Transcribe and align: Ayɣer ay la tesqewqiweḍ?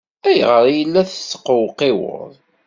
Ayɣer 0.29 0.63
ay 0.71 0.81
la 0.85 1.01
tesqewqiweḍ? 1.09 2.31